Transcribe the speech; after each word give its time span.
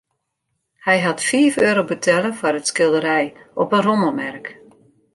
Hy 0.85 0.97
hat 1.05 1.21
fiif 1.27 1.55
euro 1.67 1.83
betelle 1.89 2.31
foar 2.39 2.57
it 2.59 2.69
skilderij 2.71 3.29
op 3.61 3.69
in 3.77 3.83
rommelmerk. 3.87 4.47